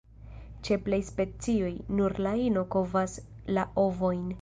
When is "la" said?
2.29-2.35, 3.59-3.71